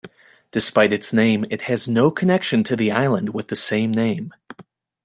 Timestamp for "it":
1.51-1.61